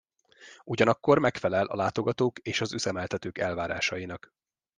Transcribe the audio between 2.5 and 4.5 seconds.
az üzemeltetők elvárásainak.